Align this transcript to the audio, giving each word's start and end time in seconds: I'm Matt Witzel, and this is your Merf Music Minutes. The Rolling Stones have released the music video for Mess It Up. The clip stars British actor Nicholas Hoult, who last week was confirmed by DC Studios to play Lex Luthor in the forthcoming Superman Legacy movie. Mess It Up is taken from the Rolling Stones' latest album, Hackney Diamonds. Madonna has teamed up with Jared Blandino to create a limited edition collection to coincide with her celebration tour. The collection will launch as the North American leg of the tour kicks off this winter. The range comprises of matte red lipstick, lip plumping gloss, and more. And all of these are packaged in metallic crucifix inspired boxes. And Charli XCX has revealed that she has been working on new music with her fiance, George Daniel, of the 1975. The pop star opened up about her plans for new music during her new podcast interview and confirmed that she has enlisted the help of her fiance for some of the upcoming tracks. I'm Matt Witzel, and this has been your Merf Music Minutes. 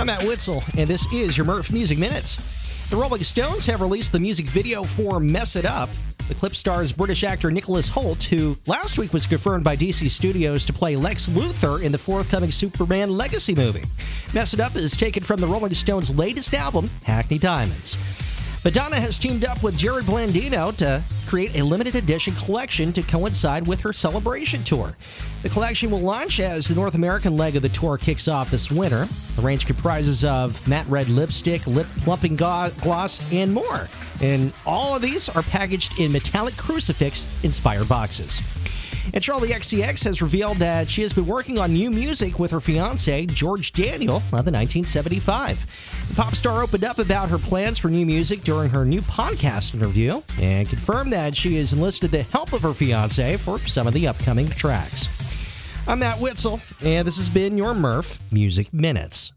I'm 0.00 0.06
Matt 0.06 0.22
Witzel, 0.22 0.64
and 0.78 0.88
this 0.88 1.04
is 1.12 1.36
your 1.36 1.44
Merf 1.44 1.70
Music 1.70 1.98
Minutes. 1.98 2.88
The 2.88 2.96
Rolling 2.96 3.22
Stones 3.22 3.66
have 3.66 3.82
released 3.82 4.12
the 4.12 4.18
music 4.18 4.46
video 4.46 4.82
for 4.82 5.20
Mess 5.20 5.56
It 5.56 5.66
Up. 5.66 5.90
The 6.26 6.34
clip 6.34 6.54
stars 6.54 6.90
British 6.90 7.22
actor 7.22 7.50
Nicholas 7.50 7.86
Hoult, 7.90 8.22
who 8.22 8.56
last 8.66 8.96
week 8.96 9.12
was 9.12 9.26
confirmed 9.26 9.62
by 9.62 9.76
DC 9.76 10.08
Studios 10.08 10.64
to 10.64 10.72
play 10.72 10.96
Lex 10.96 11.28
Luthor 11.28 11.82
in 11.82 11.92
the 11.92 11.98
forthcoming 11.98 12.50
Superman 12.50 13.10
Legacy 13.10 13.54
movie. 13.54 13.84
Mess 14.32 14.54
It 14.54 14.60
Up 14.60 14.74
is 14.74 14.96
taken 14.96 15.22
from 15.22 15.38
the 15.38 15.46
Rolling 15.46 15.74
Stones' 15.74 16.16
latest 16.16 16.54
album, 16.54 16.88
Hackney 17.04 17.38
Diamonds. 17.38 17.94
Madonna 18.62 18.96
has 18.96 19.18
teamed 19.18 19.46
up 19.46 19.62
with 19.62 19.74
Jared 19.74 20.04
Blandino 20.04 20.76
to 20.76 21.02
create 21.26 21.56
a 21.56 21.64
limited 21.64 21.94
edition 21.94 22.34
collection 22.34 22.92
to 22.92 23.00
coincide 23.00 23.66
with 23.66 23.80
her 23.80 23.90
celebration 23.90 24.62
tour. 24.62 24.94
The 25.42 25.48
collection 25.48 25.90
will 25.90 26.02
launch 26.02 26.40
as 26.40 26.68
the 26.68 26.74
North 26.74 26.94
American 26.94 27.38
leg 27.38 27.56
of 27.56 27.62
the 27.62 27.70
tour 27.70 27.96
kicks 27.96 28.28
off 28.28 28.50
this 28.50 28.70
winter. 28.70 29.08
The 29.36 29.42
range 29.42 29.64
comprises 29.64 30.24
of 30.24 30.68
matte 30.68 30.86
red 30.88 31.08
lipstick, 31.08 31.66
lip 31.66 31.86
plumping 32.00 32.36
gloss, 32.36 33.32
and 33.32 33.50
more. 33.50 33.88
And 34.20 34.52
all 34.66 34.94
of 34.94 35.00
these 35.00 35.30
are 35.30 35.42
packaged 35.42 35.98
in 35.98 36.12
metallic 36.12 36.54
crucifix 36.58 37.26
inspired 37.42 37.88
boxes. 37.88 38.42
And 39.12 39.22
Charli 39.22 39.48
XCX 39.48 40.04
has 40.04 40.22
revealed 40.22 40.58
that 40.58 40.88
she 40.88 41.02
has 41.02 41.12
been 41.12 41.26
working 41.26 41.58
on 41.58 41.72
new 41.72 41.90
music 41.90 42.38
with 42.38 42.50
her 42.50 42.60
fiance, 42.60 43.26
George 43.26 43.72
Daniel, 43.72 44.16
of 44.16 44.44
the 44.44 44.52
1975. 44.52 46.06
The 46.08 46.14
pop 46.14 46.34
star 46.34 46.62
opened 46.62 46.84
up 46.84 46.98
about 46.98 47.28
her 47.30 47.38
plans 47.38 47.78
for 47.78 47.88
new 47.88 48.06
music 48.06 48.42
during 48.42 48.70
her 48.70 48.84
new 48.84 49.00
podcast 49.02 49.74
interview 49.74 50.22
and 50.40 50.68
confirmed 50.68 51.12
that 51.12 51.36
she 51.36 51.56
has 51.56 51.72
enlisted 51.72 52.10
the 52.10 52.22
help 52.24 52.52
of 52.52 52.62
her 52.62 52.74
fiance 52.74 53.36
for 53.38 53.58
some 53.60 53.86
of 53.86 53.94
the 53.94 54.06
upcoming 54.06 54.48
tracks. 54.48 55.08
I'm 55.88 56.00
Matt 56.00 56.18
Witzel, 56.18 56.60
and 56.84 57.06
this 57.06 57.16
has 57.16 57.28
been 57.28 57.56
your 57.56 57.74
Merf 57.74 58.20
Music 58.30 58.72
Minutes. 58.72 59.32